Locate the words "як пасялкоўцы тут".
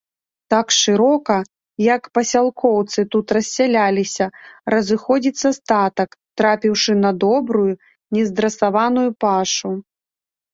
1.95-3.33